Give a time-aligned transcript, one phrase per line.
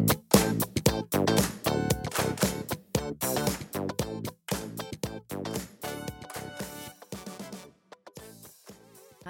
[0.00, 0.06] Hei,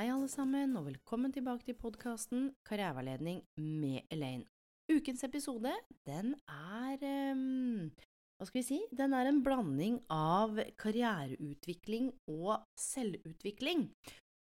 [0.06, 4.46] alle sammen, og velkommen tilbake til podkasten Karriereveiledning med Elaine.
[4.86, 5.74] Ukens episode,
[6.06, 7.02] den er
[7.34, 7.90] um,
[8.38, 8.78] Hva skal vi si?
[8.94, 13.88] Den er en blanding av karriereutvikling og selvutvikling.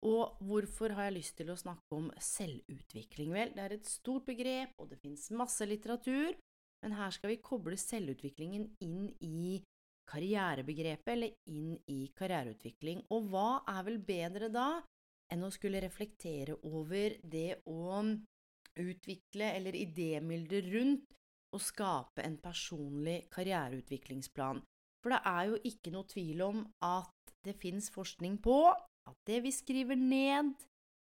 [0.03, 3.31] Og hvorfor har jeg lyst til å snakke om selvutvikling?
[3.31, 6.35] Vel, det er et stort begrep, og det fins masse litteratur,
[6.83, 9.61] men her skal vi koble selvutviklingen inn i
[10.11, 13.05] karrierebegrepet, eller inn i karriereutvikling.
[13.15, 14.67] Og hva er vel bedre da
[15.31, 18.03] enn å skulle reflektere over det å
[18.83, 21.13] utvikle eller idémylde rundt
[21.53, 24.59] å skape en personlig karriereutviklingsplan.
[25.03, 28.57] For det er jo ikke noe tvil om at det fins forskning på
[29.09, 30.53] at det vi skriver ned,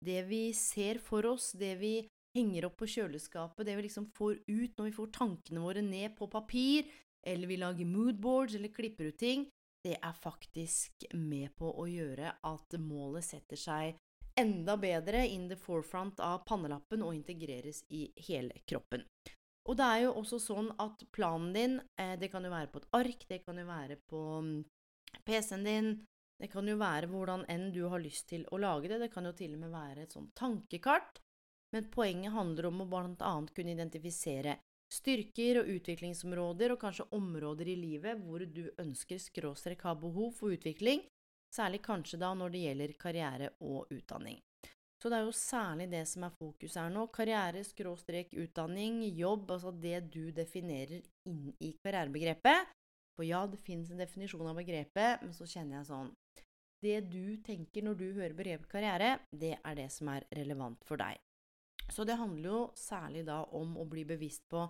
[0.04, 1.94] det vi ser for oss, det vi
[2.36, 6.14] henger opp på kjøleskapet, det vi liksom får ut når vi får tankene våre ned
[6.18, 6.88] på papir,
[7.26, 9.48] eller vi lager moodboards eller klipper ut ting,
[9.84, 13.98] det er faktisk med på å gjøre at målet setter seg
[14.38, 19.02] enda bedre in the forefront av pannelappen og integreres i hele kroppen.
[19.68, 22.80] Og det er jo også sånn at planen din, eh, det kan jo være på
[22.80, 24.54] et ark, det kan jo være på mm,
[25.26, 25.90] PC-en din,
[26.38, 29.26] det kan jo være hvordan enn du har lyst til å lage det, det kan
[29.26, 31.20] jo til og med være et sånt tankekart,
[31.74, 34.56] men poenget handler om å blant annet kunne identifisere
[34.88, 40.54] styrker og utviklingsområder, og kanskje områder i livet hvor du ønsker skråstrek ha behov for
[40.54, 41.02] utvikling,
[41.54, 44.38] Særlig kanskje da når det gjelder karriere og utdanning.
[44.98, 47.06] Så det er jo særlig det som er fokus her nå.
[47.14, 51.00] Karriere, skråstrek, utdanning, jobb, altså det du definerer
[51.30, 52.74] inn i karrierebegrepet.
[53.18, 56.12] For ja, det finnes en definisjon av begrepet, men så kjenner jeg sånn
[56.78, 61.00] Det du tenker når du hører begrepet karriere, det er det som er relevant for
[61.00, 61.18] deg.
[61.90, 64.68] Så det handler jo særlig da om å bli bevisst på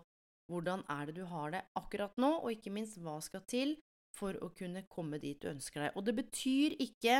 [0.48, 3.76] hvordan er det du har det akkurat nå, og ikke minst hva skal til
[4.16, 5.98] for å kunne komme dit du ønsker deg.
[5.98, 7.18] Og det betyr ikke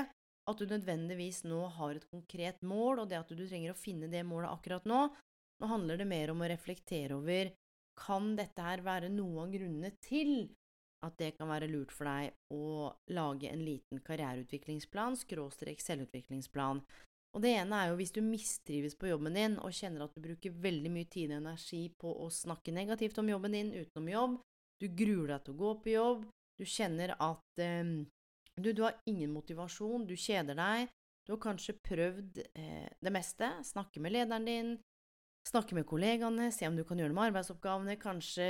[0.48, 4.08] at du nødvendigvis nå har et konkret mål, og det at du trenger å finne
[4.08, 5.02] det målet akkurat nå.
[5.60, 7.52] Nå handler det mer om å reflektere over
[7.98, 10.48] kan dette her være noe av grunnene til
[11.06, 16.82] at det kan være lurt for deg å lage en liten karriereutviklingsplan, skråstrek selvutviklingsplan.
[17.36, 20.24] Og det ene er jo hvis du mistrives på jobben din og kjenner at du
[20.24, 24.38] bruker veldig mye tid og energi på å snakke negativt om jobben din utenom jobb,
[24.80, 26.24] du gruer deg til å gå på jobb,
[26.58, 27.94] du kjenner at eh,
[28.58, 30.88] du, du, har ingen motivasjon, du kjeder deg.
[31.26, 33.50] Du har kanskje prøvd eh, det meste.
[33.68, 34.70] Snakke med lederen din,
[35.46, 38.48] snakke med kollegaene, se om du kan gjøre noe med arbeidsoppgavene, kanskje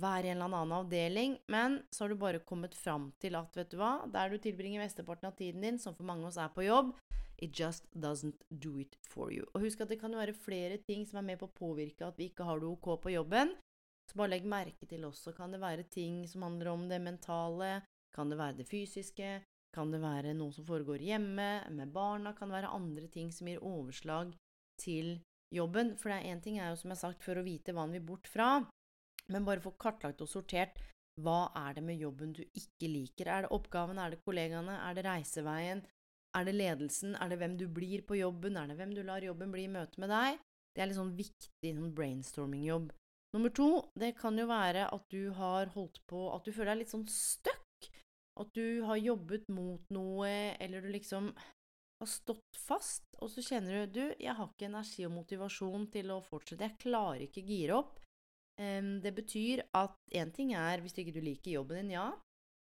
[0.00, 1.36] være i en eller annen avdeling.
[1.52, 4.82] Men så har du bare kommet fram til at, vet du hva, der du tilbringer
[4.82, 6.94] mesteparten av tiden din, som for mange av oss er på jobb,
[7.38, 9.44] It just doesn't do it for you.
[9.52, 12.16] Og husk at det kan være flere ting som er med på å påvirke at
[12.16, 13.52] vi ikke har det ok på jobben.
[14.08, 17.82] Så bare legg merke til også, kan det være ting som handler om det mentale,
[18.14, 19.30] kan det være det fysiske,
[19.74, 23.50] kan det være noe som foregår hjemme, med barna, kan det være andre ting som
[23.50, 24.30] gir overslag
[24.80, 25.18] til
[25.52, 25.96] jobben.
[25.98, 27.84] For det er én ting er jo, som jeg har sagt, for å vite hva
[27.84, 28.62] en vil bort fra,
[29.32, 30.78] men bare få kartlagt og sortert
[31.24, 33.30] hva er det med jobben du ikke liker?
[33.32, 35.80] Er det oppgaven, er det kollegaene, er det reiseveien,
[36.36, 39.24] er det ledelsen, er det hvem du blir på jobben, er det hvem du lar
[39.24, 40.42] jobben bli i møte med deg?
[40.76, 42.90] Det er litt sånn viktig sånn brainstorming-jobb.
[43.32, 46.84] Nummer to, det kan jo være at du har holdt på At du føler deg
[46.84, 47.88] litt sånn stuck.
[48.40, 53.86] At du har jobbet mot noe, eller du liksom har stått fast, og så kjenner
[53.86, 57.78] du du, jeg har ikke energi og motivasjon til å fortsette, jeg klarer ikke gire
[57.80, 58.02] opp.
[58.56, 62.06] Det betyr at én ting er hvis ikke du liker jobben din, ja.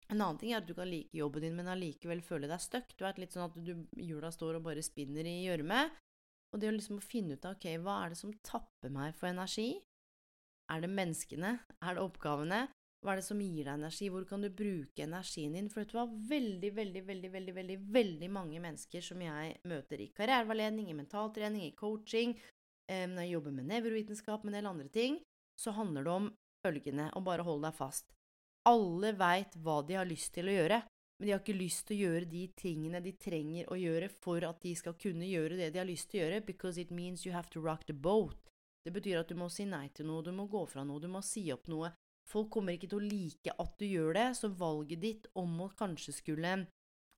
[0.10, 2.92] En annen ting er at du kan like jobben din, men allikevel føle deg stuck.
[2.98, 5.88] Du er litt sånn at du, hjula står og bare spinner i gjørme.
[6.54, 9.30] Og det å liksom finne ut av ok, hva er det som tapper meg for
[9.32, 9.76] energi?
[10.74, 11.58] Er det menneskene?
[11.82, 12.64] Er det oppgavene?
[13.06, 14.08] Hva er det som gir deg energi?
[14.14, 15.70] Hvor kan du bruke energien din?
[15.70, 20.10] For det var veldig, veldig, veldig, veldig, veldig, veldig mange mennesker som jeg møter i
[20.18, 22.34] karriereveiledning, i mentaltrening, i coaching,
[22.90, 25.20] når jeg jobber med nevrovitenskap, med en del andre ting,
[25.60, 26.28] så handler det om
[26.66, 28.12] følgende, og bare hold deg fast.
[28.66, 30.82] Alle veit hva de har lyst til å gjøre,
[31.20, 34.44] men de har ikke lyst til å gjøre de tingene de trenger å gjøre for
[34.44, 37.26] at de skal kunne gjøre det de har lyst til å gjøre, because it means
[37.26, 38.50] you have to rock the boat.
[38.86, 41.08] Det betyr at du må si nei til noe, du må gå fra noe, du
[41.10, 41.94] må si opp noe.
[42.26, 45.72] Folk kommer ikke til å like at du gjør det, så valget ditt om å
[45.78, 46.56] kanskje skulle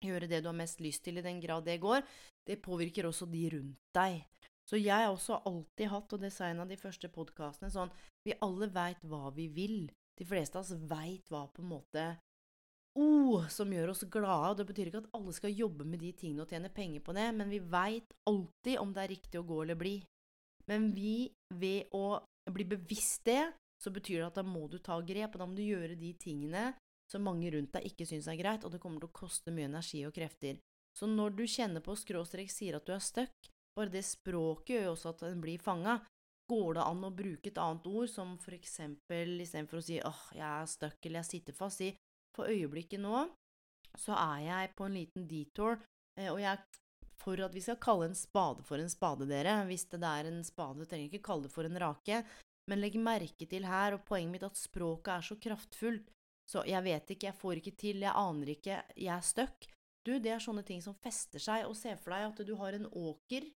[0.04, 2.04] gjøre det du har mest lyst til, i den grad det går,
[2.48, 4.20] det påvirker også de rundt deg.
[4.68, 7.92] Så jeg har også alltid hatt, og av de første podkastene, sånn
[8.28, 9.92] Vi alle veit hva vi vil.
[10.18, 12.08] De fleste av oss veit hva på en måte
[12.98, 14.52] oh, som gjør oss glade.
[14.52, 17.16] og Det betyr ikke at alle skal jobbe med de tingene og tjene penger på
[17.16, 19.96] det, men vi veit alltid om det er riktig å gå eller bli.
[20.68, 22.20] Men vi, ved å
[22.52, 23.44] bli bevisst det,
[23.80, 26.12] så betyr det at da må du ta grep, og da må du gjøre de
[26.20, 26.72] tingene
[27.08, 29.70] som mange rundt deg ikke syns er greit, og det kommer til å koste mye
[29.70, 30.58] energi og krefter.
[30.98, 34.88] Så når du kjenner på skråstrek sier at du er stuck, bare det språket gjør
[34.90, 36.00] jo også at den blir fanga.
[36.50, 40.24] Går det an å bruke et annet ord, som for eksempel istedenfor å si åh,
[40.36, 41.92] jeg er stuck eller jeg sitter fast, si
[42.38, 43.28] for øyeblikket nå
[43.98, 45.80] så er jeg på en liten detour,
[46.18, 46.60] eh, og jeg
[47.18, 49.64] for at vi skal kalle en spade for en spade, dere.
[49.68, 52.22] Hvis det er en spade, trenger ikke kalle det for en rake.
[52.70, 56.12] Men legg merke til her, og poenget mitt, at språket er så kraftfullt.
[56.48, 59.68] Så jeg vet ikke, jeg får ikke til, jeg aner ikke, jeg er stuck.
[60.06, 62.78] Du, det er sånne ting som fester seg, og se for deg at du har
[62.78, 63.50] en åker,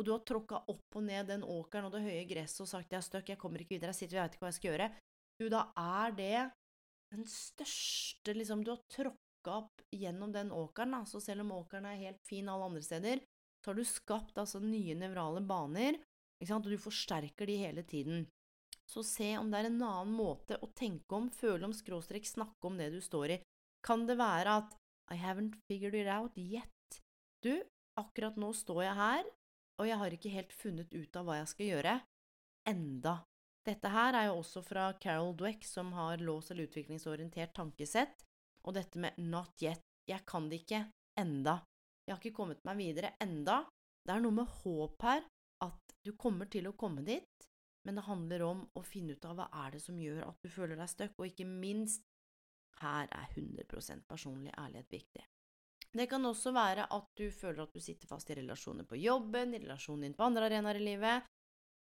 [0.00, 2.94] og du har tråkka opp og ned den åkeren og det høye gresset og sagt
[2.94, 4.70] jeg er stuck, jeg kommer ikke videre, jeg sitter jeg vet ikke hva jeg skal
[4.70, 4.88] gjøre.
[5.36, 6.36] Du, da er det
[7.10, 11.88] den største liksom Du har tråkka opp gjennom den åkeren, da, så selv om åkeren
[11.90, 13.20] er helt fin alle andre steder,
[13.60, 15.98] så har du skapt altså nye nevrale baner,
[16.40, 18.24] ikke sant, og du forsterker de hele tiden.
[18.88, 22.70] Så se om det er en annen måte å tenke om, føle om, skråstrek, snakke
[22.70, 23.40] om det du står i.
[23.84, 24.72] Kan det være at
[25.12, 27.00] I haven't figured it out yet.
[27.44, 27.52] Du,
[28.00, 29.28] akkurat nå står jeg her,
[29.80, 31.94] og jeg har ikke helt funnet ut av hva jeg skal gjøre.
[32.68, 33.14] Enda.
[33.64, 38.24] Dette her er jo også fra Carol Dweck, som har lås- eller utviklingsorientert tankesett,
[38.64, 39.80] og dette med not yet.
[40.08, 40.84] Jeg kan det ikke
[41.20, 41.60] enda.
[42.04, 43.62] Jeg har ikke kommet meg videre enda.
[44.04, 45.24] Det er noe med håp her,
[45.64, 47.48] at du kommer til å komme dit,
[47.84, 50.48] men det handler om å finne ut av hva er det som gjør at du
[50.52, 52.04] føler deg stuck, og ikke minst,
[52.80, 55.24] her er 100 personlig ærlighet viktig.
[55.96, 59.54] Det kan også være at du føler at du sitter fast i relasjoner på jobben,
[59.54, 61.26] i relasjonen din på andre arenaer i livet,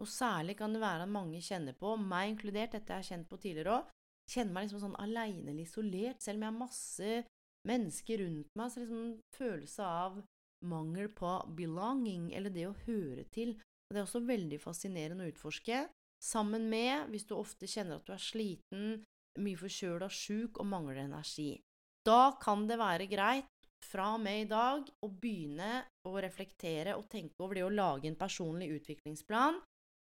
[0.01, 3.29] og særlig kan det være at mange kjenner på, meg inkludert, dette jeg har kjent
[3.29, 3.91] på tidligere òg,
[4.31, 7.11] kjenner meg liksom sånn aleine eller isolert, selv om jeg har masse
[7.69, 10.21] mennesker rundt meg, så liksom en følelse av
[10.71, 13.57] mangel på belonging, eller det å høre til.
[13.59, 15.85] Og det er også veldig fascinerende å utforske,
[16.25, 19.03] sammen med hvis du ofte kjenner at du er sliten,
[19.41, 21.53] mye forkjøla, sjuk og mangler energi.
[22.07, 27.09] Da kan det være greit fra og med i dag å begynne å reflektere og
[27.13, 29.59] tenke over det å lage en personlig utviklingsplan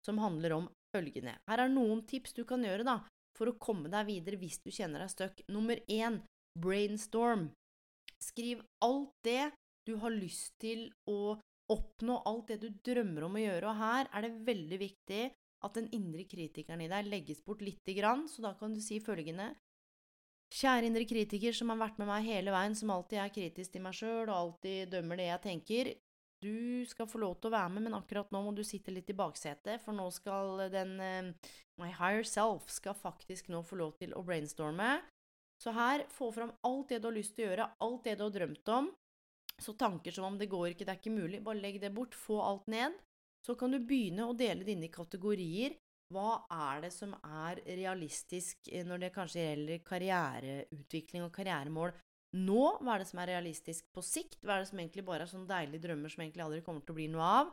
[0.06, 1.36] som handler om følgende.
[1.50, 2.98] Her er noen tips du kan gjøre da,
[3.38, 5.42] for å komme deg videre hvis du kjenner deg stuck.
[5.52, 6.22] Nummer én
[6.58, 7.52] brainstorm.
[8.24, 9.52] Skriv alt det
[9.88, 11.38] du har lyst til å
[11.72, 13.70] oppnå, alt det du drømmer om å gjøre.
[13.70, 15.22] Og her er det veldig viktig
[15.66, 19.00] at den indre kritikeren i deg legges bort lite grann, så da kan du si
[19.04, 19.52] følgende
[20.54, 23.84] Kjære indre kritiker som har vært med meg hele veien, som alltid er kritisk til
[23.84, 25.90] meg sjøl og alltid dømmer det jeg tenker.
[26.44, 29.10] Du skal få lov til å være med, men akkurat nå må du sitte litt
[29.10, 31.52] i baksetet, for nå skal den uh,
[31.82, 35.00] My higher self skal faktisk nå få lov til å brainstorme.
[35.62, 38.24] Så her, få fram alt det du har lyst til å gjøre, alt det du
[38.28, 38.92] har drømt om.
[39.58, 42.14] Så tanker som om det går ikke, det er ikke mulig, bare legg det bort,
[42.18, 42.98] få alt ned.
[43.46, 45.74] Så kan du begynne å dele dine kategorier.
[46.14, 51.96] Hva er det som er realistisk eh, når det kanskje gjelder karriereutvikling og karrieremål
[52.38, 55.26] nå, hva er det som er realistisk på sikt, hva er det som egentlig bare
[55.26, 57.52] er sånne deilige drømmer som egentlig aldri kommer til å bli noe av.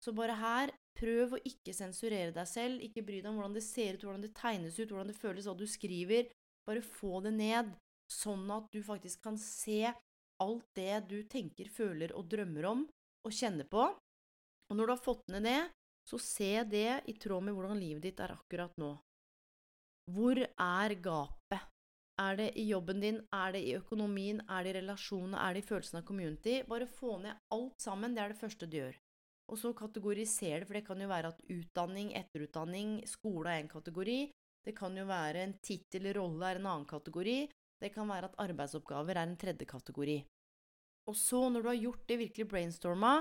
[0.00, 3.64] Så bare her, prøv å ikke sensurere deg selv, ikke bry deg om hvordan det
[3.66, 6.30] ser ut, hvordan det tegnes ut, hvordan det føles, hva du skriver.
[6.68, 7.74] Bare få det ned,
[8.10, 9.92] sånn at du faktisk kan se
[10.40, 12.86] alt det du tenker, føler og drømmer om,
[13.28, 13.84] og kjenner på.
[14.70, 15.60] Og når du har fått ned det,
[16.10, 18.94] så se det i tråd med hvordan livet ditt er akkurat nå.
[20.10, 21.68] Hvor er gapet?
[22.20, 23.20] Er det i jobben din?
[23.32, 24.42] Er det i økonomien?
[24.50, 25.38] Er det i relasjonene?
[25.38, 26.56] Er det i følelsen av community?
[26.68, 28.16] Bare få ned alt sammen.
[28.16, 28.98] Det er det første du gjør.
[29.50, 33.70] Og så kategoriser det, for det kan jo være at utdanning, etterutdanning, skole er en
[33.70, 34.18] kategori.
[34.66, 37.38] Det kan jo være en tittel rolle er en annen kategori.
[37.80, 40.18] Det kan være at arbeidsoppgaver er en tredje kategori.
[41.08, 43.14] Og så, når du har gjort det, virkelig brainstorma,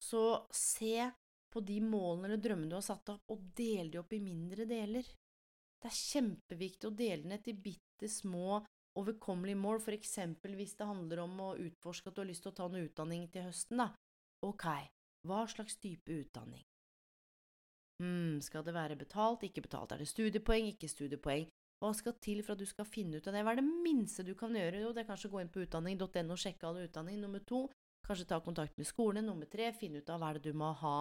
[0.00, 1.10] så se
[1.52, 4.66] på de målene eller drømmene du har satt opp, og del de opp i mindre
[4.68, 5.06] deler.
[5.80, 8.60] Det er kjempeviktig å dele ned til bitte små,
[9.00, 12.52] overkommelige mål, for eksempel hvis det handler om å utforske at du har lyst til
[12.52, 13.88] å ta en utdanning til høsten, da.
[14.44, 14.66] Ok,
[15.28, 16.64] hva slags type utdanning?
[18.00, 19.92] Hm, skal det være betalt, ikke betalt?
[19.92, 21.48] Er det studiepoeng, ikke studiepoeng?
[21.80, 23.42] Hva skal til for at du skal finne ut av det?
[23.44, 24.82] Hva er det minste du kan gjøre?
[24.82, 27.20] Jo, det er kanskje å gå inn på utdanning.no og sjekke alle utdanning.
[27.20, 27.66] Nummer to,
[28.04, 29.28] kanskje ta kontakt med skolen.
[29.28, 30.96] Nummer tre, finne ut av hva er det du må ha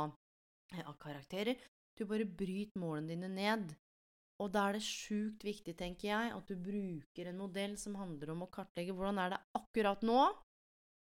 [0.85, 1.59] av karakterer.
[1.97, 3.71] Du bare bryter målene dine ned.
[4.39, 8.31] Og da er det sjukt viktig, tenker jeg, at du bruker en modell som handler
[8.31, 10.19] om å kartlegge hvordan er det akkurat nå,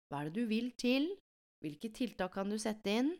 [0.07, 1.09] hva er det du vil til,
[1.63, 3.11] hvilke tiltak kan du sette inn,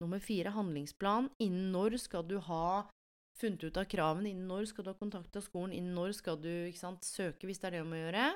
[0.00, 2.88] nummer fire handlingsplan, innen når skal du ha
[3.36, 6.52] funnet ut av kravene, innen når skal du ha kontakta skolen, innen når skal du
[6.76, 8.26] sant, søke hvis det er det om å gjøre,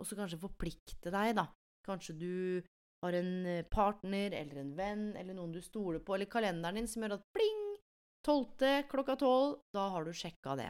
[0.00, 1.50] og så kanskje forplikte deg, da.
[1.84, 2.32] Kanskje du
[3.02, 6.88] har en eh, partner eller en venn eller noen du stoler på, eller kalenderen din
[6.90, 7.62] som gjør at pling,
[8.22, 10.68] Tolvte klokka tolv, da har du sjekka det.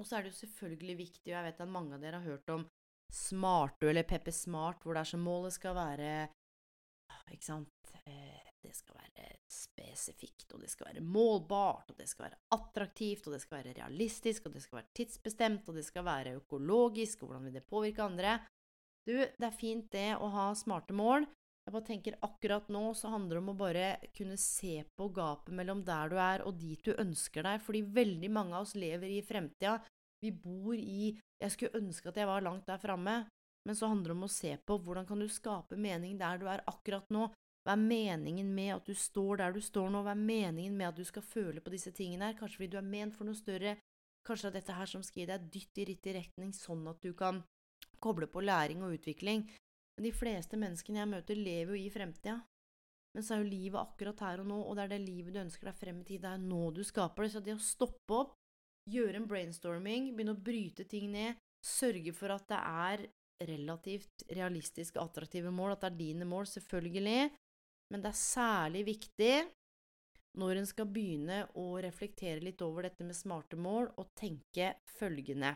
[0.00, 2.32] Og så er det jo selvfølgelig viktig, og jeg vet at mange av dere har
[2.32, 2.64] hørt om
[3.12, 6.08] Smartu eller Peppe Smart, hvor det er som målet skal være
[7.30, 12.30] Ikke sant eh, Det skal være spesifikt, og det skal være målbart, og det skal
[12.30, 16.08] være attraktivt, og det skal være realistisk, og det skal være tidsbestemt, og det skal
[16.08, 18.38] være økologisk, og hvordan vil det påvirke andre?
[19.04, 21.26] Du, det er fint det å ha smarte mål,
[21.64, 23.84] jeg bare tenker akkurat nå så handler det om å bare
[24.16, 28.30] kunne se på gapet mellom der du er og dit du ønsker deg, fordi veldig
[28.32, 29.78] mange av oss lever i fremtida.
[30.20, 33.16] Vi bor i Jeg skulle ønske at jeg var langt der framme,
[33.64, 36.46] men så handler det om å se på hvordan kan du skape mening der du
[36.48, 37.30] er akkurat nå.
[37.64, 40.04] Hva er meningen med at du står der du står nå?
[40.04, 42.38] Hva er meningen med at du skal føle på disse tingene her?
[42.38, 43.78] Kanskje fordi du er ment for noe større?
[44.24, 47.12] Kanskje er dette her som skal gi deg dytt i riktig retning, sånn at du
[47.16, 47.40] kan
[48.04, 49.46] koble på læring og utvikling.
[49.96, 52.38] Men de fleste menneskene jeg møter, lever jo i fremtida.
[53.14, 55.42] Men så er jo livet akkurat her og nå, og det er det livet du
[55.44, 56.24] ønsker deg frem i tid.
[56.24, 57.32] Det er nå du skaper det.
[57.34, 58.32] Så det å stoppe opp,
[58.90, 63.04] gjøre en brainstorming, begynne å bryte ting ned, sørge for at det er
[63.48, 67.30] relativt realistiske, attraktive mål, at det er dine mål, selvfølgelig,
[67.92, 69.34] men det er særlig viktig
[70.40, 75.54] når en skal begynne å reflektere litt over dette med smarte mål, og tenke følgende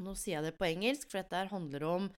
[0.00, 2.08] Nå sier jeg det på engelsk, for dette handler om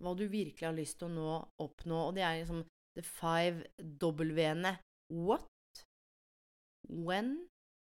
[0.00, 2.62] hva du virkelig har lyst til å nå, oppnå, og det er liksom
[2.96, 3.66] the five
[4.00, 4.76] W-ene.
[5.12, 5.46] What,
[6.88, 7.48] when,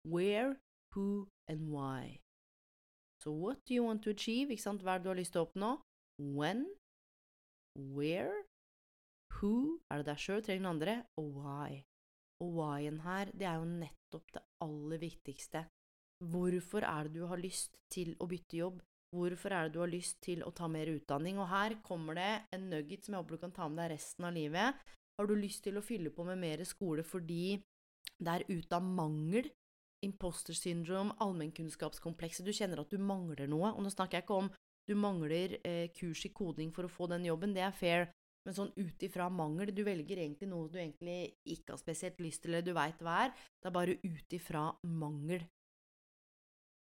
[0.08, 0.58] where,
[0.94, 2.20] who and why.
[3.22, 4.54] So what do you want to achieve?
[4.54, 4.82] Ikke sant?
[4.82, 5.72] Hva er det du har lyst til å oppnå?
[6.22, 6.66] When,
[7.78, 8.46] where,
[9.40, 11.82] who er det deg sjøl, trenger den andre, og why.
[12.42, 15.66] Og why-en her, det er jo nettopp det aller viktigste.
[16.32, 18.82] Hvorfor er det du har lyst til å bytte jobb?
[19.12, 21.40] Hvorfor er det du har lyst til å ta mer utdanning?
[21.42, 24.28] Og her kommer det en nugget som jeg håper du kan ta med deg resten
[24.28, 24.86] av livet.
[25.20, 27.60] Har du lyst til å fylle på med mer skole fordi
[28.22, 29.50] det er ut av mangel,
[30.06, 33.74] imposter syndrom, allmennkunnskapskomplekset, du kjenner at du mangler noe?
[33.76, 34.50] Og nå snakker jeg ikke om
[34.88, 38.08] du mangler eh, kurs i koding for å få den jobben, det er fair.
[38.48, 42.42] Men sånn ut ifra mangel, du velger egentlig noe du egentlig ikke har spesielt lyst
[42.42, 43.36] til, eller du veit hva er.
[43.62, 45.46] Det er bare ut ifra mangel.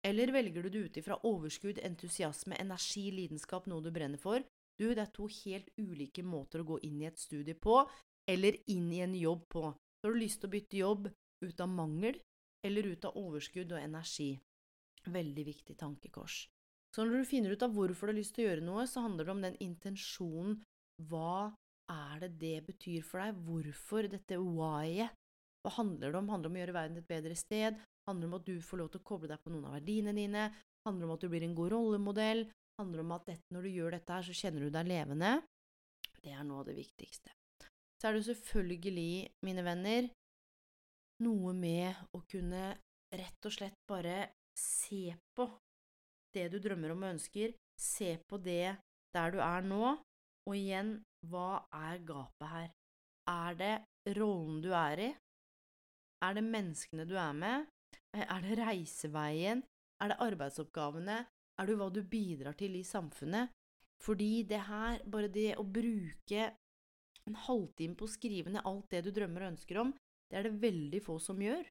[0.07, 4.45] Eller velger du det ut ifra overskudd, entusiasme, energi, lidenskap, noe du brenner for?
[4.79, 7.81] Du, det er to helt ulike måter å gå inn i et studie på,
[8.31, 9.71] eller inn i en jobb på.
[9.73, 11.09] Så har du lyst til å bytte jobb
[11.43, 12.21] ut av mangel,
[12.67, 14.37] eller ut av overskudd og energi.
[15.11, 16.45] Veldig viktig tankekors.
[16.95, 19.03] Så når du finner ut av hvorfor du har lyst til å gjøre noe, så
[19.05, 20.61] handler det om den intensjonen.
[21.11, 21.53] Hva
[21.93, 23.43] er det det betyr for deg?
[23.47, 25.13] Hvorfor dette why-et?
[25.67, 26.31] Hva handler det om?
[26.31, 27.79] Handler det om å gjøre verden et bedre sted?
[28.07, 30.47] Handler om at du får lov til å koble deg på noen av verdiene dine,
[30.87, 32.45] handler om at du blir en god rollemodell,
[32.81, 35.33] handler om at dette, når du gjør dette her, så kjenner du deg levende.
[36.21, 37.33] Det er noe av det viktigste.
[37.97, 39.11] Så er det selvfølgelig,
[39.47, 40.09] mine venner,
[41.25, 42.75] noe med å kunne
[43.17, 44.19] rett og slett bare
[44.57, 45.47] se på
[46.37, 48.77] det du drømmer om og ønsker, se på det
[49.17, 49.95] der du er nå,
[50.47, 52.69] og igjen, hva er gapet her?
[53.27, 55.09] Er det rollen du er i?
[56.25, 57.67] Er det menneskene du er med?
[58.15, 59.65] Eh, er det reiseveien?
[60.03, 61.23] Er det arbeidsoppgavene?
[61.57, 63.53] Er det hva du bidrar til i samfunnet?
[64.05, 66.51] Fordi det her, bare det å bruke
[67.27, 69.95] en halvtime på å skrive ned alt det du drømmer og ønsker om,
[70.31, 71.65] det er det veldig få som gjør.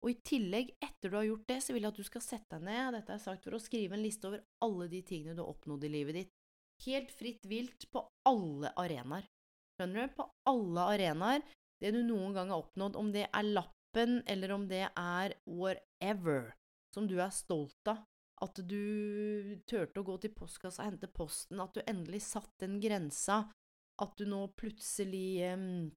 [0.00, 2.56] Og i tillegg, etter du har gjort det, så vil jeg at du skal sette
[2.56, 5.42] deg ned, dette er sagt for å skrive en liste over alle de tingene du
[5.42, 6.30] har oppnådd i livet ditt.
[6.86, 9.26] Helt fritt vilt på alle arenaer.
[9.76, 10.14] Skjønner du?
[10.16, 11.44] På alle arenaer.
[11.80, 15.34] Det du noen gang har oppnådd, om det er lapp jobben, eller om det er
[15.46, 16.54] whatever
[16.94, 18.04] som du er stolt av.
[18.42, 22.80] At du turte å gå til postkassa og hente posten, at du endelig satt den
[22.80, 23.50] grensa,
[24.00, 25.90] at du nå plutselig um,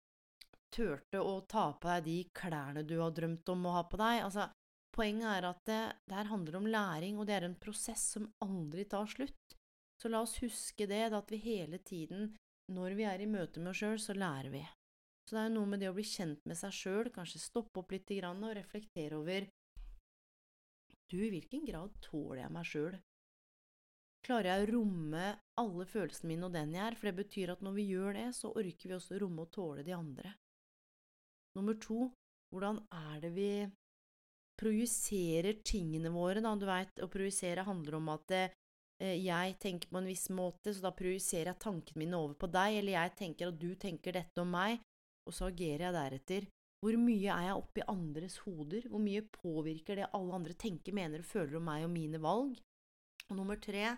[0.75, 4.25] turte å ta på deg de klærne du har drømt om å ha på deg.
[4.25, 4.49] Altså,
[4.91, 8.27] poenget er at det, det her handler om læring, og det er en prosess som
[8.43, 9.55] aldri tar slutt.
[10.01, 12.33] Så la oss huske det, at vi hele tiden,
[12.75, 14.65] når vi er i møte med oss sjøl, så lærer vi.
[15.23, 17.93] Så det er noe med det å bli kjent med seg sjøl, kanskje stoppe opp
[17.95, 19.47] litt og reflektere over
[21.09, 22.95] Du, i hvilken grad tåler jeg meg sjøl?
[24.23, 25.23] Klarer jeg å romme
[25.59, 26.95] alle følelsene mine og den jeg er?
[26.95, 29.83] For det betyr at når vi gjør det, så orker vi også romme og tåle
[29.83, 30.33] de andre.
[31.57, 32.07] Nummer to,
[32.53, 33.49] hvordan er det vi
[34.59, 36.53] projiserer tingene våre, da?
[36.55, 40.87] Du veit, å projisere handler om at eh, jeg tenker på en viss måte, så
[40.87, 44.43] da projiserer jeg tankene mine over på deg, eller jeg tenker at du tenker dette
[44.43, 44.79] om meg,
[45.27, 46.47] og så agerer jeg deretter.
[46.83, 48.89] Hvor mye er jeg oppi andres hoder?
[48.91, 52.57] Hvor mye påvirker det alle andre tenker, mener og føler om meg og mine valg?
[53.29, 53.93] Og nummer tre,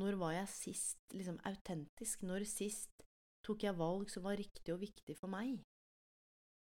[0.00, 2.24] når var jeg sist liksom autentisk?
[2.24, 3.04] Når sist
[3.44, 5.58] tok jeg valg som var riktig og viktig for meg?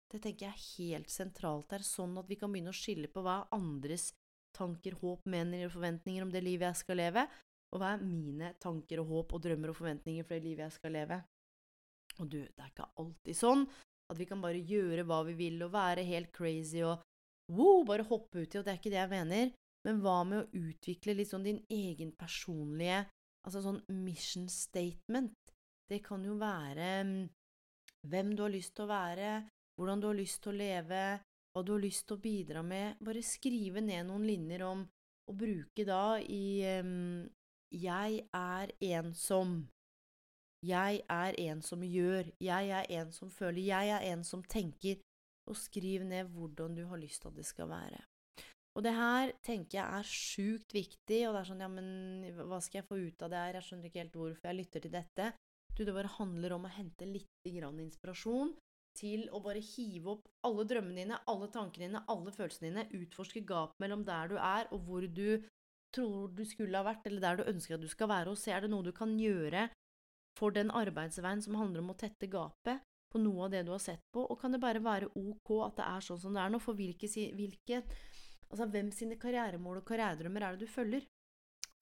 [0.08, 3.20] Det tenker jeg er helt sentralt her, sånn at vi kan begynne å skille på
[3.26, 4.12] hva andres
[4.56, 7.26] tanker, håp, mener og forventninger om det livet jeg skal leve,
[7.74, 10.78] og hva er mine tanker og håp og drømmer og forventninger for det livet jeg
[10.78, 11.18] skal leve.
[12.22, 13.66] Og du, det er ikke alltid sånn
[14.08, 17.02] at vi kan bare gjøre hva vi vil og være helt crazy og
[17.52, 19.52] wow, bare hoppe uti, og det er ikke det jeg mener,
[19.86, 23.06] men hva med å utvikle litt sånn din egen personlige
[23.46, 25.52] Altså sånn mission statement.
[25.88, 27.28] Det kan jo være mm,
[28.10, 29.30] hvem du har lyst til å være,
[29.78, 31.02] hvordan du har lyst til å leve,
[31.54, 32.98] hva du har lyst til å bidra med.
[33.00, 34.84] Bare skrive ned noen linjer om
[35.28, 37.24] å bruke da i um,
[37.72, 39.60] Jeg er en som
[40.66, 42.30] Jeg er en som gjør.
[42.42, 43.62] Jeg er en som føler.
[43.68, 44.98] Jeg er en som tenker.
[45.48, 48.02] Og skriv ned hvordan du har lyst til at det skal være.
[48.76, 51.88] Og det her tenker jeg er sjukt viktig, og det er sånn, ja, men
[52.46, 54.84] hva skal jeg få ut av det her, jeg skjønner ikke helt hvorfor jeg lytter
[54.84, 55.30] til dette.
[55.72, 58.52] Du, det bare handler om å hente litt grann inspirasjon
[58.98, 63.42] til å bare hive opp alle drømmene dine, alle tankene dine, alle følelsene dine, utforske
[63.46, 65.42] gap mellom der du er og hvor du
[65.94, 68.52] tror du skulle ha vært, eller der du ønsker at du skal være, og se
[68.54, 69.68] er det noe du kan gjøre
[70.38, 73.82] for den arbeidsveien som handler om å tette gapet på noe av det du har
[73.82, 76.52] sett på, og kan det bare være ok at det er sånn som det er
[76.52, 77.82] nå, for hvilke, hvilke
[78.48, 81.02] Altså, hvem sine karrieremål og karrieredrømmer er det du følger?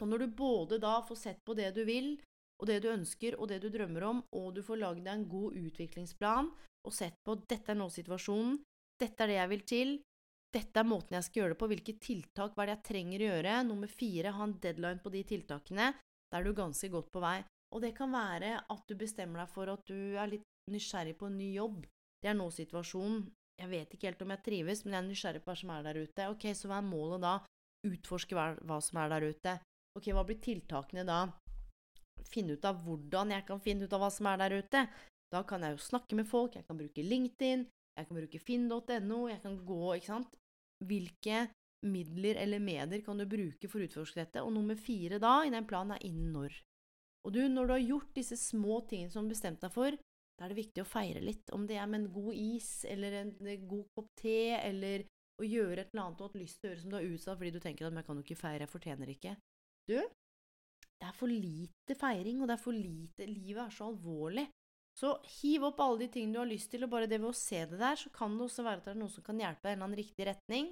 [0.02, 2.16] Og når du både da får sett på det du vil,
[2.58, 5.28] og det du ønsker, og det du drømmer om, og du får lagd deg en
[5.30, 6.50] god utviklingsplan
[6.86, 8.58] og sett på dette er nå-situasjonen,
[8.98, 9.94] dette er det jeg vil til,
[10.54, 13.22] dette er måten jeg skal gjøre det på, hvilke tiltak, hva er det jeg trenger
[13.22, 15.88] å gjøre, nummer fire, ha en deadline på de tiltakene,
[16.30, 17.38] da er du ganske godt på vei.
[17.74, 21.28] Og det kan være at du bestemmer deg for at du er litt nysgjerrig på
[21.28, 21.84] en ny jobb,
[22.22, 23.26] det er nå-situasjonen,
[23.56, 25.84] jeg vet ikke helt om jeg trives, men jeg er nysgjerrig på hva som er
[25.86, 26.28] der ute.
[26.32, 27.34] Ok, så hva er målet da?
[27.88, 29.54] Utforske hva som er der ute.
[29.96, 31.20] Ok, hva blir tiltakene da?
[32.28, 34.82] Finne ut av hvordan jeg kan finne ut av hva som er der ute.
[35.32, 37.64] Da kan jeg jo snakke med folk, jeg kan bruke LinkedIn,
[37.96, 40.36] jeg kan bruke finn.no, jeg kan gå, ikke sant.
[40.84, 41.46] Hvilke
[41.86, 44.44] midler eller medier kan du bruke for å utforske dette?
[44.44, 46.60] Og nummer fire da, i den planen, er innen når.
[47.26, 49.96] Og du, når du har gjort disse små tingene som du har bestemt deg for,
[50.36, 53.22] da er det viktig å feire litt, om det er med en god is eller
[53.22, 53.32] en
[53.66, 55.06] god kopp te, eller
[55.40, 57.40] å gjøre et eller annet du har lyst til å gjøre som du har utsatt
[57.40, 59.36] fordi du tenker at 'jeg kan jo ikke feire, jeg fortjener ikke'.
[59.88, 59.98] Du,
[61.00, 64.46] det er for lite feiring, og det er for lite Livet er så alvorlig.
[64.96, 65.12] Så
[65.42, 67.66] hiv opp alle de tingene du har lyst til, og bare det ved å se
[67.68, 69.68] det der, så kan det også være at det er noen som kan hjelpe deg
[69.68, 70.70] i en eller annen riktig retning.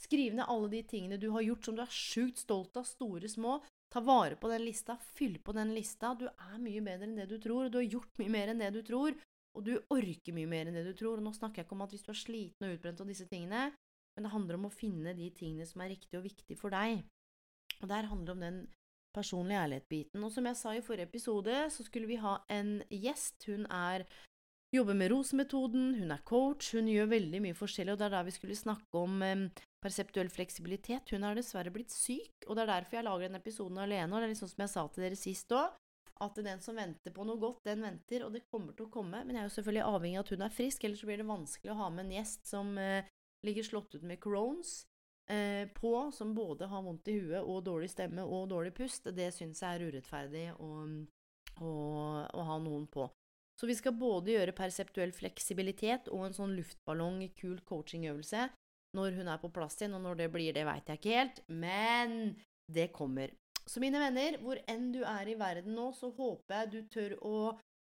[0.00, 3.28] Skriv ned alle de tingene du har gjort som du er sjukt stolt av, store,
[3.28, 3.58] små.
[3.96, 6.10] Ta vare på den lista, fyll på den lista.
[6.20, 8.58] Du er mye bedre enn det du tror, og du har gjort mye mer enn
[8.60, 9.14] det du tror,
[9.56, 11.16] og du orker mye mer enn det du tror.
[11.16, 13.24] Og nå snakker jeg ikke om at hvis du er sliten og utbrent av disse
[13.30, 13.70] tingene,
[14.12, 17.06] men det handler om å finne de tingene som er riktige og viktige for deg.
[17.80, 18.60] Og der handler det om den
[19.16, 20.28] personlige ærlighet-biten.
[20.28, 23.48] Og som jeg sa i forrige episode, så skulle vi ha en gjest.
[23.48, 24.04] Hun er
[24.76, 28.26] jobber med rosemetoden, hun er coach, hun gjør veldig mye forskjellig, og det er der
[28.28, 29.42] vi skulle snakke om um,
[29.84, 31.12] perseptuell fleksibilitet.
[31.14, 34.08] Hun har dessverre blitt syk, og det er derfor jeg lager denne episoden alene.
[34.12, 35.74] Og det er sånn som jeg sa til dere sist òg,
[36.24, 39.20] at den som venter på noe godt, den venter, og det kommer til å komme.
[39.24, 41.72] Men jeg er jo selvfølgelig avhengig av at hun er frisk, ellers blir det vanskelig
[41.74, 43.10] å ha med en gjest som uh,
[43.44, 44.78] ligger slått ut med corones
[45.32, 49.12] uh, på, som både har vondt i huet og dårlig stemme og dårlig pust.
[49.12, 50.72] Det syns jeg er urettferdig å,
[51.60, 51.70] å,
[52.24, 53.10] å ha noen på.
[53.56, 58.50] Så vi skal både gjøre perseptuell fleksibilitet og en sånn luftballong, kul coachingøvelse
[58.96, 61.42] når hun er på plass igjen, og når det blir, det veit jeg ikke helt,
[61.52, 62.36] men
[62.72, 63.32] det kommer.
[63.66, 67.16] Så mine venner, hvor enn du er i verden nå, så håper jeg du tør
[67.26, 67.38] å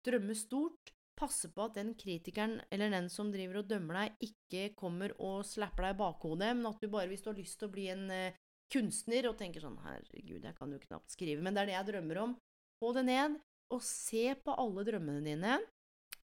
[0.08, 0.93] drømme stort.
[1.15, 5.45] Passe på at den kritikeren eller den som driver og dømmer deg, ikke kommer og
[5.47, 7.86] slapper deg i bakhodet, men at du bare, hvis du har lyst til å bli
[7.93, 8.39] en uh,
[8.71, 11.89] kunstner og tenker sånn Herregud, jeg kan jo knapt skrive, men det er det jeg
[11.91, 12.36] drømmer om.
[12.84, 13.38] Få det ned,
[13.73, 15.58] og se på alle drømmene dine.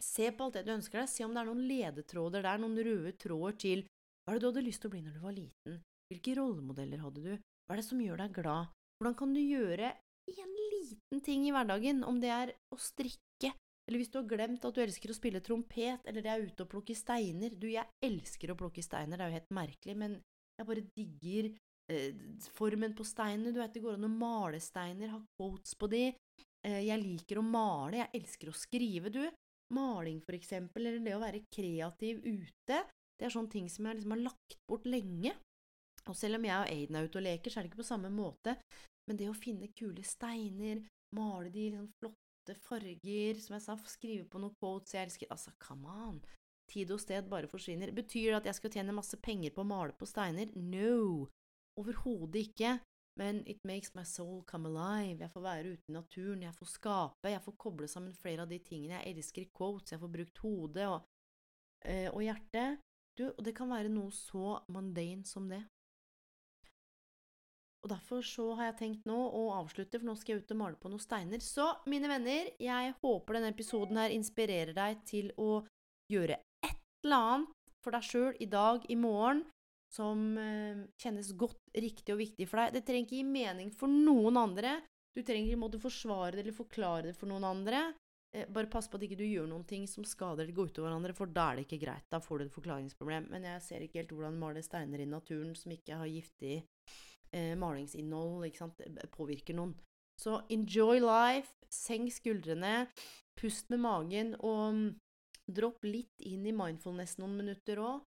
[0.01, 1.13] Se på alt det du ønsker deg.
[1.13, 4.51] Se om det er noen ledetråder der, noen røde tråder til hva er det du
[4.51, 5.81] hadde lyst til å bli når du var liten?
[6.11, 7.33] Hvilke rollemodeller hadde du?
[7.35, 8.71] Hva er det som gjør deg glad?
[9.01, 9.93] Hvordan kan du gjøre
[10.31, 13.53] en liten ting i hverdagen, om det er å strikke,
[13.89, 16.63] eller hvis du har glemt at du elsker å spille trompet, eller det er ute
[16.63, 20.19] og plukke steiner Du, jeg elsker å plukke steiner, det er jo helt merkelig, men
[20.61, 21.49] jeg bare digger
[21.91, 22.21] eh,
[22.55, 23.55] formen på steinene.
[23.55, 26.05] Du vet, det går an å male steiner, ha quotes på de.
[26.67, 29.23] Eh, jeg liker å male, jeg elsker å skrive, du.
[29.75, 32.81] Maling, for eksempel, eller det å være kreativ ute.
[33.21, 35.35] Det er sånne ting som jeg liksom har lagt bort lenge.
[36.09, 37.91] Og selv om jeg og Aiden er ute og leker, så er det ikke på
[37.91, 38.57] samme måte.
[39.09, 40.83] Men det å finne kule steiner,
[41.17, 45.55] male de liksom flotte farger, som jeg sa, skrive på noen quotes jeg elsker Altså,
[45.63, 46.21] come on!
[46.71, 47.91] Tid og sted bare forsvinner.
[47.95, 50.51] Betyr det at jeg skal tjene masse penger på å male på steiner?
[50.55, 51.27] No!
[51.81, 52.79] Overhodet ikke.
[53.21, 55.21] Men it makes my soul come alive.
[55.21, 58.53] Jeg får være ute i naturen, jeg får skape, jeg får koble sammen flere av
[58.53, 61.03] de tingene jeg elsker quotes, jeg får brukt hodet og,
[61.85, 62.81] øh, og hjertet.
[63.19, 65.61] Du, og det kan være noe så mundane som det.
[67.81, 70.61] Og derfor så har jeg tenkt nå å avslutte, for nå skal jeg ut og
[70.61, 71.41] male på noen steiner.
[71.45, 75.63] Så mine venner, jeg håper denne episoden her inspirerer deg til å
[76.13, 79.47] gjøre et eller annet for deg sjøl i dag, i morgen,
[79.91, 82.79] som eh, kjennes godt, riktig og viktig for deg.
[82.79, 84.79] Det trenger ikke gi mening for noen andre.
[85.11, 87.89] Du trenger ikke måtte forsvare det eller forklare det for noen andre.
[88.31, 90.89] Eh, bare pass på at ikke du gjør noen ting som skader eller går utover
[90.89, 92.07] hverandre, for da er det ikke greit.
[92.13, 93.27] Da får du et forklaringsproblem.
[93.33, 96.61] Men jeg ser ikke helt hvordan male steiner i naturen som ikke har giftig
[97.35, 98.85] eh, malingsinnhold ikke sant,
[99.17, 99.75] påvirker noen.
[100.21, 102.85] Så enjoy life, senk skuldrene,
[103.41, 104.89] pust med magen, og mm,
[105.51, 108.05] dropp litt inn i mindfulness noen minutter òg.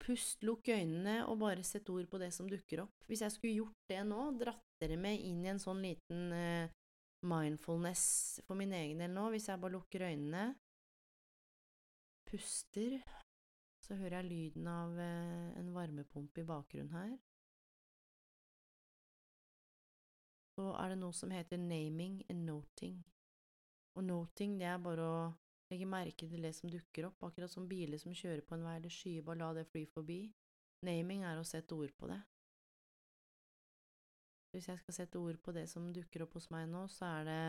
[0.00, 3.06] Pust, lukk øynene, og bare sett ord på det som dukker opp.
[3.06, 6.72] Hvis jeg skulle gjort det nå, dratt dere med inn i en sånn liten eh,
[7.28, 8.04] mindfulness
[8.46, 10.46] for min egen del nå, hvis jeg bare lukker øynene,
[12.30, 12.96] puster,
[13.84, 17.18] så hører jeg lyden av eh, en varmepumpe i bakgrunnen her.
[20.60, 23.00] så er det noe som heter naming and noting.
[23.96, 25.20] Og noting, det er bare å
[25.70, 28.76] legge merke til det som dukker opp, akkurat som biler som kjører på en vei
[28.80, 30.20] eller skyer, bare la det fly forbi.
[30.86, 32.20] Naming er å sette ord på det.
[34.50, 37.28] Hvis jeg skal sette ord på det som dukker opp hos meg nå, så er
[37.28, 37.42] det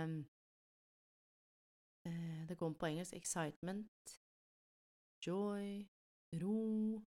[2.10, 4.18] eh, Det kommer på engelsk excitement,
[5.26, 5.88] joy,
[6.44, 7.02] ro,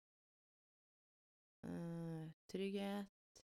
[1.67, 3.43] eh, trygghet,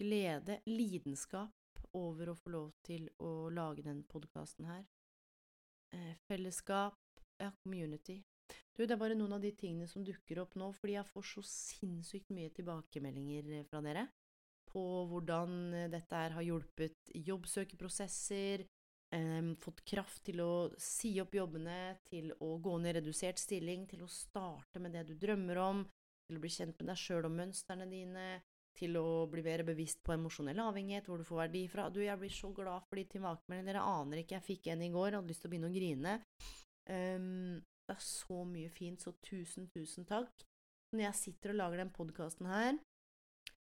[0.00, 4.88] glede, lidenskap over å få lov til å lage den podkasten her.
[5.96, 6.98] Eh, fellesskap,
[7.40, 8.20] ja, community.
[8.74, 11.26] Du, det er bare noen av de tingene som dukker opp nå, fordi jeg får
[11.32, 14.06] så sinnssykt mye tilbakemeldinger eh, fra dere
[14.70, 18.64] på hvordan eh, dette her har hjulpet jobbsøkeprosesser,
[19.16, 23.88] eh, fått kraft til å si opp jobbene, til å gå ned i redusert stilling,
[23.90, 25.84] til å starte med det du drømmer om,
[26.28, 28.28] til å bli kjent med deg sjøl og mønstrene dine,
[28.80, 31.88] til å bli mer bevisst på emosjonell avhengighet, hvor du får verdi fra.
[31.92, 33.68] Du, jeg blir så glad for de tilbakemeldingene.
[33.70, 34.38] Dere aner ikke.
[34.38, 36.14] Jeg fikk en i går, hadde lyst til å begynne å grine.
[36.90, 37.58] Um,
[37.90, 40.46] det er så mye fint, så tusen, tusen takk.
[40.94, 42.78] Når jeg sitter og lager den podkasten her,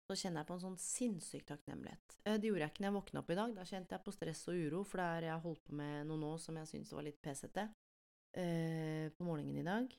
[0.05, 2.17] så kjenner jeg på en sånn sinnssyk takknemlighet.
[2.27, 3.55] Eh, det gjorde jeg ikke når jeg våkna opp i dag.
[3.57, 6.21] Da kjente jeg på stress og uro, for det er jeg holdt på med noe
[6.21, 9.95] nå som jeg syntes var litt pesete uh, på morgenen i dag.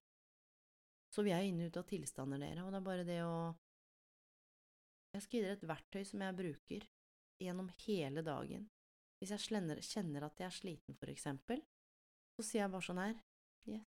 [1.16, 3.36] Så vi er inne ut av tilstander, dere, og det er bare det å
[5.16, 6.88] jeg skal gi dere et verktøy som jeg bruker
[7.42, 8.68] gjennom hele dagen.
[9.20, 11.62] Hvis jeg kjenner, kjenner at jeg er sliten, for eksempel,
[12.36, 13.16] så sier jeg bare sånn her
[13.66, 13.86] Yes.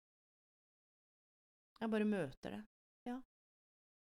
[1.76, 2.62] Jeg bare møter det.
[3.04, 3.18] Ja.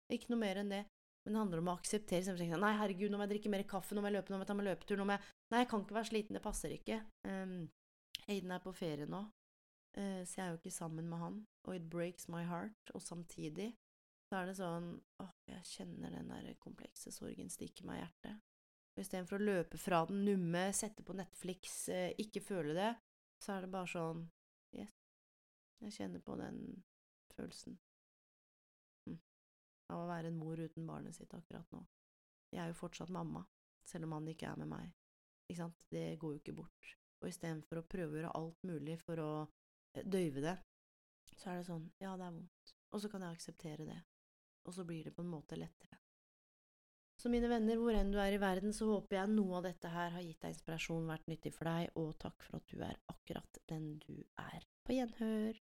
[0.10, 0.80] Ikke noe mer enn det.
[1.22, 2.24] Men det handler om å akseptere.
[2.26, 4.46] Sånn, Nei, herregud, nå må jeg drikke mer kaffe, nå må jeg løpe, nå må
[4.46, 6.74] jeg ta meg løpetur, nå må jeg Nei, jeg kan ikke være sliten, det passer
[6.74, 6.98] ikke.
[7.28, 7.56] Um,
[8.32, 9.20] Aiden er på ferie nå,
[10.00, 12.94] uh, så jeg er jo ikke sammen med han, og it breaks my heart.
[12.96, 13.70] Og samtidig
[14.32, 18.44] så er det sånn åh, jeg kjenner den der komplekse sorgen stikke meg i hjertet.
[18.96, 22.94] Og istedenfor å løpe fra den, numme, sette på Netflix, eh, ikke føle det,
[23.44, 24.22] så er det bare sånn
[24.78, 24.94] yes,
[25.84, 26.62] jeg kjenner på den
[27.36, 27.76] følelsen
[29.10, 29.18] mm.
[29.92, 31.82] av å være en mor uten barnet sitt akkurat nå.
[32.56, 33.44] Jeg er jo fortsatt mamma,
[33.84, 34.94] selv om han ikke er med meg.
[35.50, 35.84] Ikke sant?
[35.92, 36.94] Det går jo ikke bort.
[37.20, 40.56] Og istedenfor å prøve å gjøre alt mulig for å eh, døyve det,
[41.36, 44.00] så er det sånn ja, det er vondt, og så kan jeg akseptere det
[44.66, 45.98] og så blir det på en måte lettere.
[47.22, 49.92] Så mine venner, hvor enn du er i verden, så håper jeg noe av dette
[49.94, 52.98] her har gitt deg inspirasjon, vært nyttig for deg, og takk for at du er
[53.14, 54.66] akkurat den du er.
[54.82, 55.62] På gjenhør!